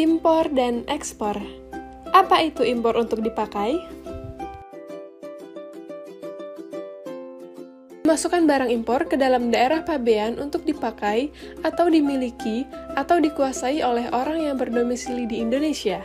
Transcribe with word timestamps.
Impor 0.00 0.48
dan 0.56 0.88
ekspor. 0.88 1.36
Apa 2.16 2.40
itu 2.40 2.64
impor 2.64 2.96
untuk 2.96 3.20
dipakai? 3.20 3.76
Masukkan 8.08 8.48
barang 8.48 8.72
impor 8.72 9.04
ke 9.12 9.20
dalam 9.20 9.52
daerah 9.52 9.84
pabean 9.84 10.40
untuk 10.40 10.64
dipakai 10.64 11.28
atau 11.60 11.92
dimiliki 11.92 12.64
atau 12.96 13.20
dikuasai 13.20 13.84
oleh 13.84 14.08
orang 14.16 14.48
yang 14.48 14.56
berdomisili 14.56 15.28
di 15.28 15.44
Indonesia. 15.44 16.00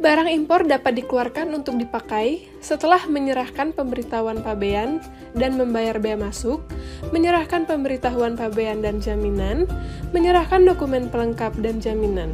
Barang 0.00 0.32
impor 0.32 0.64
dapat 0.64 0.96
dikeluarkan 0.96 1.52
untuk 1.52 1.76
dipakai 1.76 2.48
setelah 2.64 3.04
menyerahkan 3.04 3.76
pemberitahuan 3.76 4.40
pabean 4.40 4.96
dan 5.36 5.60
membayar 5.60 6.00
bea 6.00 6.16
masuk, 6.16 6.64
menyerahkan 7.12 7.68
pemberitahuan 7.68 8.32
pabean 8.32 8.80
dan 8.80 8.96
jaminan, 9.04 9.68
menyerahkan 10.16 10.64
dokumen 10.64 11.12
pelengkap 11.12 11.52
dan 11.60 11.84
jaminan. 11.84 12.32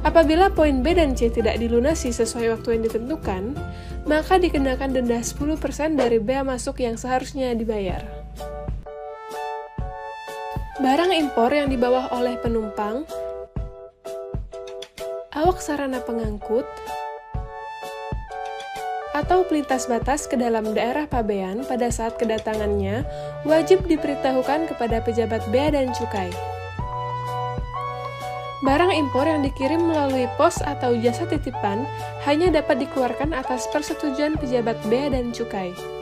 Apabila 0.00 0.48
poin 0.48 0.80
B 0.80 0.96
dan 0.96 1.12
C 1.12 1.28
tidak 1.28 1.60
dilunasi 1.60 2.16
sesuai 2.16 2.56
waktu 2.56 2.80
yang 2.80 2.82
ditentukan, 2.88 3.52
maka 4.08 4.40
dikenakan 4.40 4.96
denda 4.96 5.20
10% 5.20 5.60
dari 5.92 6.16
bea 6.16 6.40
masuk 6.40 6.80
yang 6.80 6.96
seharusnya 6.96 7.52
dibayar. 7.52 8.19
Barang 10.80 11.12
impor 11.12 11.52
yang 11.52 11.68
dibawa 11.68 12.08
oleh 12.08 12.40
penumpang, 12.40 13.04
awak 15.36 15.60
sarana 15.60 16.00
pengangkut, 16.00 16.64
atau 19.12 19.44
pelintas 19.44 19.84
batas 19.92 20.24
ke 20.24 20.40
dalam 20.40 20.72
daerah 20.72 21.04
pabean 21.04 21.68
pada 21.68 21.92
saat 21.92 22.16
kedatangannya 22.16 23.04
wajib 23.44 23.84
diberitahukan 23.84 24.72
kepada 24.72 25.04
pejabat 25.04 25.44
bea 25.52 25.68
dan 25.68 25.92
cukai. 25.92 26.32
Barang 28.64 28.96
impor 28.96 29.28
yang 29.28 29.44
dikirim 29.44 29.84
melalui 29.84 30.32
pos 30.40 30.64
atau 30.64 30.96
jasa 30.96 31.28
titipan 31.28 31.84
hanya 32.24 32.48
dapat 32.48 32.88
dikeluarkan 32.88 33.36
atas 33.36 33.68
persetujuan 33.68 34.40
pejabat 34.40 34.80
bea 34.88 35.12
dan 35.12 35.28
cukai. 35.36 35.99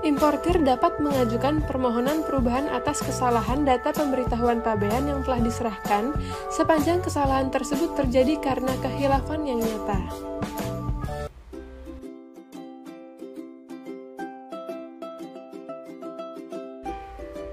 Importir 0.00 0.56
dapat 0.64 0.96
mengajukan 0.96 1.60
permohonan 1.68 2.24
perubahan 2.24 2.72
atas 2.72 3.04
kesalahan 3.04 3.68
data 3.68 3.92
pemberitahuan 3.92 4.64
pabean 4.64 5.04
yang 5.04 5.20
telah 5.20 5.44
diserahkan 5.44 6.16
sepanjang 6.48 7.04
kesalahan 7.04 7.52
tersebut 7.52 7.92
terjadi 7.92 8.40
karena 8.40 8.72
kehilafan 8.80 9.44
yang 9.44 9.60
nyata. 9.60 10.00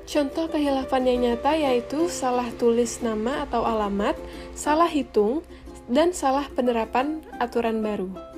Contoh 0.08 0.48
kehilafan 0.48 1.04
yang 1.04 1.20
nyata 1.28 1.52
yaitu 1.52 2.08
salah 2.08 2.48
tulis 2.56 3.04
nama 3.04 3.44
atau 3.44 3.68
alamat, 3.68 4.16
salah 4.56 4.88
hitung, 4.88 5.44
dan 5.92 6.16
salah 6.16 6.48
penerapan 6.56 7.28
aturan 7.44 7.84
baru. 7.84 8.37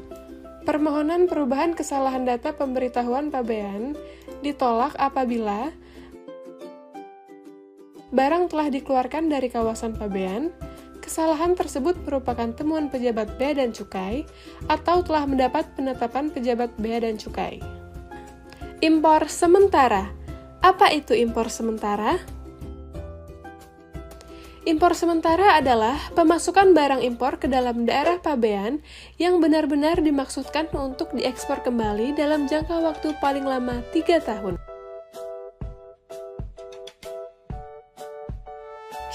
Permohonan 0.68 1.28
perubahan 1.32 1.74
kesalahan 1.74 2.28
data 2.28 2.56
pemberitahuan 2.56 3.32
pabean 3.32 3.96
ditolak 4.44 4.96
apabila 5.00 5.72
barang 8.10 8.50
telah 8.50 8.68
dikeluarkan 8.74 9.30
dari 9.30 9.48
kawasan 9.54 9.94
pabean, 9.94 10.50
kesalahan 11.00 11.54
tersebut 11.54 11.98
merupakan 12.06 12.50
temuan 12.54 12.90
pejabat 12.90 13.38
bea 13.38 13.54
dan 13.58 13.70
cukai, 13.70 14.26
atau 14.66 15.06
telah 15.06 15.30
mendapat 15.30 15.70
penetapan 15.78 16.34
pejabat 16.34 16.74
bea 16.82 17.02
dan 17.02 17.18
cukai. 17.18 17.62
Impor 18.82 19.30
sementara 19.30 20.20
apa 20.60 20.92
itu 20.92 21.16
impor 21.16 21.48
sementara? 21.48 22.20
Impor 24.68 24.92
sementara 24.92 25.56
adalah 25.56 25.96
pemasukan 26.20 26.76
barang 26.76 27.00
impor 27.00 27.40
ke 27.40 27.48
dalam 27.48 27.88
daerah 27.88 28.20
pabean 28.20 28.84
yang 29.16 29.40
benar-benar 29.40 30.04
dimaksudkan 30.04 30.68
untuk 30.76 31.16
diekspor 31.16 31.64
kembali 31.64 32.12
dalam 32.12 32.44
jangka 32.44 32.84
waktu 32.84 33.16
paling 33.24 33.48
lama 33.48 33.80
3 33.96 34.20
tahun. 34.20 34.60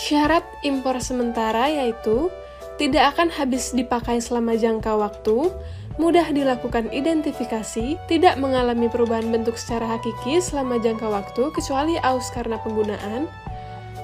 Syarat 0.01 0.45
impor 0.65 0.97
sementara 1.05 1.69
yaitu 1.69 2.33
tidak 2.81 3.15
akan 3.15 3.29
habis 3.29 3.77
dipakai 3.77 4.25
selama 4.25 4.57
jangka 4.57 4.97
waktu, 4.97 5.53
mudah 6.01 6.27
dilakukan 6.35 6.91
identifikasi, 6.91 8.01
tidak 8.11 8.35
mengalami 8.41 8.91
perubahan 8.91 9.31
bentuk 9.31 9.55
secara 9.61 9.95
hakiki 9.95 10.43
selama 10.43 10.81
jangka 10.83 11.07
waktu 11.07 11.53
kecuali 11.55 12.01
aus 12.03 12.33
karena 12.35 12.59
penggunaan, 12.65 13.31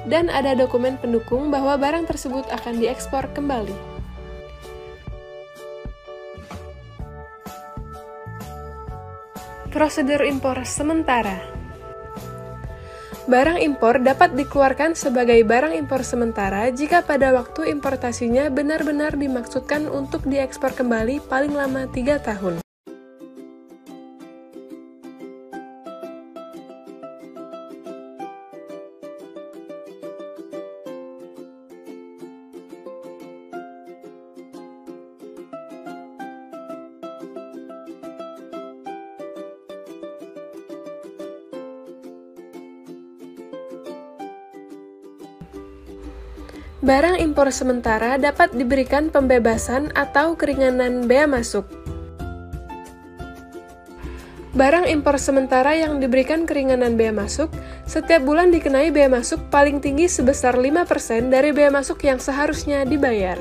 dan 0.09 0.33
ada 0.33 0.57
dokumen 0.57 0.97
pendukung 0.97 1.53
bahwa 1.53 1.77
barang 1.77 2.09
tersebut 2.09 2.47
akan 2.49 2.81
diekspor 2.81 3.29
kembali. 3.35 3.75
Prosedur 9.71 10.27
impor 10.27 10.59
sementara 10.67 11.61
Barang 13.31 13.63
impor 13.63 14.03
dapat 14.03 14.35
dikeluarkan 14.35 14.99
sebagai 14.99 15.39
barang 15.47 15.79
impor 15.79 16.03
sementara 16.03 16.67
jika 16.75 16.99
pada 17.07 17.31
waktu 17.31 17.71
importasinya 17.71 18.51
benar-benar 18.51 19.15
dimaksudkan 19.15 19.87
untuk 19.87 20.27
diekspor 20.27 20.75
kembali 20.75 21.23
paling 21.31 21.55
lama 21.55 21.87
3 21.87 22.19
tahun. 22.19 22.59
Barang 46.81 47.21
impor 47.21 47.53
sementara 47.53 48.17
dapat 48.17 48.57
diberikan 48.57 49.13
pembebasan 49.13 49.93
atau 49.93 50.33
keringanan 50.33 51.05
bea 51.05 51.29
masuk. 51.29 51.69
Barang 54.57 54.89
impor 54.89 55.21
sementara 55.21 55.77
yang 55.77 56.01
diberikan 56.01 56.49
keringanan 56.49 56.97
bea 56.97 57.13
masuk, 57.13 57.53
setiap 57.85 58.25
bulan 58.25 58.49
dikenai 58.49 58.89
bea 58.89 59.13
masuk 59.13 59.53
paling 59.53 59.85
tinggi 59.85 60.09
sebesar 60.09 60.57
5% 60.57 61.29
dari 61.29 61.53
bea 61.53 61.69
masuk 61.69 62.01
yang 62.01 62.17
seharusnya 62.17 62.89
dibayar. 62.89 63.37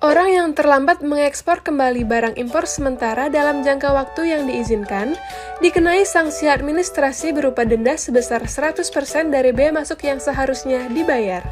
Orang 0.00 0.32
yang 0.32 0.56
terlambat 0.56 1.04
mengekspor 1.04 1.60
kembali 1.60 2.08
barang 2.08 2.40
impor 2.40 2.64
sementara 2.64 3.28
dalam 3.28 3.60
jangka 3.60 3.92
waktu 3.92 4.32
yang 4.32 4.48
diizinkan, 4.48 5.12
dikenai 5.60 6.08
sanksi 6.08 6.48
administrasi 6.48 7.36
berupa 7.36 7.68
denda 7.68 8.00
sebesar 8.00 8.48
100% 8.48 8.80
dari 9.28 9.52
bea 9.52 9.68
masuk 9.68 10.00
yang 10.00 10.16
seharusnya 10.16 10.88
dibayar. 10.88 11.44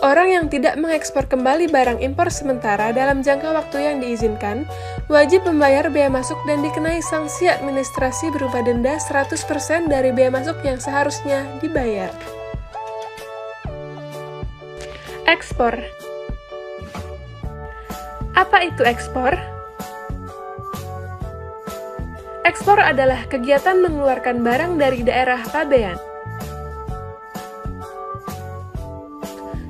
Orang 0.00 0.32
yang 0.32 0.48
tidak 0.48 0.80
mengekspor 0.80 1.28
kembali 1.28 1.68
barang 1.68 2.00
impor 2.00 2.32
sementara 2.32 2.88
dalam 2.88 3.20
jangka 3.20 3.52
waktu 3.52 3.92
yang 3.92 3.96
diizinkan, 4.00 4.64
wajib 5.12 5.44
membayar 5.44 5.92
bea 5.92 6.08
masuk 6.08 6.40
dan 6.48 6.64
dikenai 6.64 7.04
sanksi 7.04 7.44
administrasi 7.44 8.32
berupa 8.32 8.64
denda 8.64 8.96
100% 8.96 9.36
dari 9.84 10.16
bea 10.16 10.32
masuk 10.32 10.56
yang 10.64 10.80
seharusnya 10.80 11.44
dibayar. 11.60 12.39
Ekspor 15.30 15.78
Apa 18.34 18.66
itu 18.66 18.82
ekspor? 18.82 19.38
Ekspor 22.42 22.82
adalah 22.82 23.30
kegiatan 23.30 23.78
mengeluarkan 23.78 24.42
barang 24.42 24.74
dari 24.74 25.06
daerah 25.06 25.38
pabean. 25.54 25.94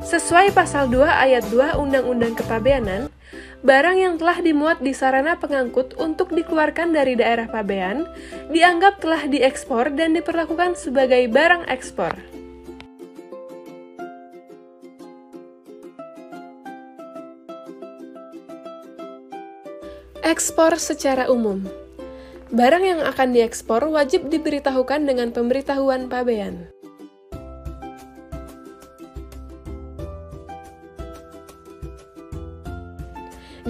Sesuai 0.01 0.57
pasal 0.57 0.89
2 0.89 1.05
ayat 1.05 1.45
2 1.53 1.77
Undang-Undang 1.77 2.41
Kepabeanan, 2.41 3.13
barang 3.61 3.97
yang 4.01 4.17
telah 4.17 4.41
dimuat 4.41 4.81
di 4.81 4.97
sarana 4.97 5.37
pengangkut 5.37 5.93
untuk 6.01 6.33
dikeluarkan 6.33 6.97
dari 6.97 7.21
daerah 7.21 7.53
pabean 7.53 8.09
dianggap 8.49 9.05
telah 9.05 9.29
diekspor 9.29 9.93
dan 9.93 10.17
diperlakukan 10.17 10.73
sebagai 10.81 11.29
barang 11.29 11.69
ekspor. 11.69 12.40
Ekspor 20.21 20.77
secara 20.77 21.33
umum 21.33 21.65
Barang 22.53 22.85
yang 22.85 23.01
akan 23.01 23.33
diekspor 23.33 23.89
wajib 23.89 24.29
diberitahukan 24.29 25.09
dengan 25.09 25.33
pemberitahuan 25.33 26.13
pabean. 26.13 26.69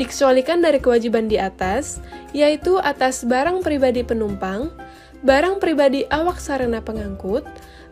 dikecualikan 0.00 0.64
dari 0.64 0.80
kewajiban 0.80 1.28
di 1.28 1.36
atas, 1.36 2.00
yaitu 2.32 2.80
atas 2.80 3.20
barang 3.20 3.60
pribadi 3.60 4.00
penumpang, 4.00 4.72
barang 5.20 5.60
pribadi 5.60 6.08
awak 6.08 6.40
sarana 6.40 6.80
pengangkut, 6.80 7.44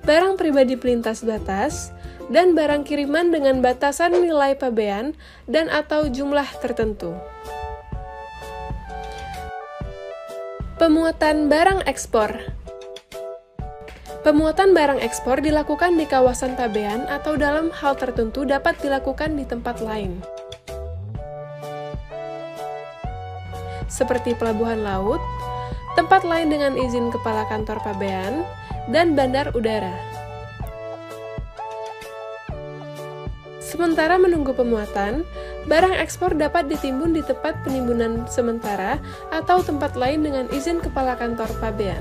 barang 0.08 0.40
pribadi 0.40 0.72
pelintas 0.72 1.20
batas, 1.20 1.92
dan 2.32 2.56
barang 2.56 2.88
kiriman 2.88 3.28
dengan 3.28 3.60
batasan 3.60 4.24
nilai 4.24 4.56
pabean 4.56 5.12
dan 5.44 5.68
atau 5.68 6.08
jumlah 6.08 6.48
tertentu. 6.64 7.12
Pemuatan 10.78 11.50
barang 11.50 11.90
ekspor 11.90 12.38
Pemuatan 14.22 14.78
barang 14.78 15.02
ekspor 15.02 15.42
dilakukan 15.42 15.98
di 15.98 16.06
kawasan 16.06 16.54
pabean 16.54 17.02
atau 17.10 17.34
dalam 17.34 17.74
hal 17.74 17.98
tertentu 17.98 18.46
dapat 18.46 18.78
dilakukan 18.78 19.34
di 19.34 19.42
tempat 19.42 19.82
lain. 19.82 20.22
Seperti 23.90 24.38
pelabuhan 24.38 24.86
laut, 24.86 25.18
tempat 25.98 26.22
lain 26.22 26.46
dengan 26.46 26.78
izin 26.78 27.10
kepala 27.10 27.42
kantor 27.50 27.82
pabean, 27.82 28.46
dan 28.86 29.18
bandar 29.18 29.50
udara. 29.58 29.98
Sementara 33.58 34.14
menunggu 34.14 34.54
pemuatan, 34.54 35.26
barang 35.68 35.94
ekspor 36.00 36.32
dapat 36.32 36.72
ditimbun 36.72 37.12
di 37.12 37.20
tempat 37.20 37.60
penimbunan 37.62 38.24
sementara 38.24 38.96
atau 39.28 39.60
tempat 39.60 39.94
lain 39.94 40.24
dengan 40.24 40.48
izin 40.48 40.80
kepala 40.80 41.14
kantor 41.14 41.52
pabean. 41.60 42.00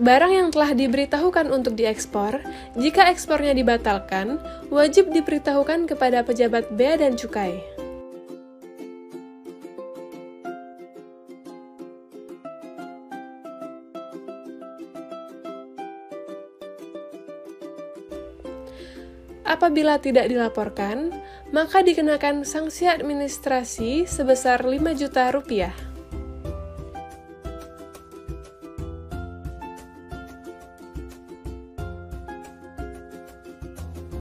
Barang 0.00 0.32
yang 0.32 0.48
telah 0.48 0.72
diberitahukan 0.72 1.52
untuk 1.52 1.76
diekspor, 1.76 2.40
jika 2.72 3.12
ekspornya 3.12 3.52
dibatalkan, 3.52 4.40
wajib 4.72 5.12
diberitahukan 5.12 5.84
kepada 5.84 6.24
pejabat 6.24 6.72
bea 6.72 6.96
dan 6.96 7.20
cukai. 7.20 7.60
Apabila 19.50 19.98
tidak 19.98 20.30
dilaporkan, 20.30 21.10
maka 21.50 21.82
dikenakan 21.82 22.46
sanksi 22.46 22.86
administrasi 22.86 24.06
sebesar 24.06 24.62
5 24.62 24.94
juta 24.94 25.26
rupiah. 25.34 25.89